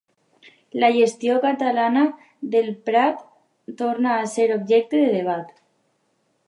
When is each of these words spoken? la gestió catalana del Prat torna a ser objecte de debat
la 0.83 0.89
gestió 0.95 1.35
catalana 1.43 2.05
del 2.55 2.71
Prat 2.89 3.21
torna 3.83 4.17
a 4.17 4.27
ser 4.35 4.51
objecte 4.57 5.05
de 5.07 5.13
debat 5.19 5.55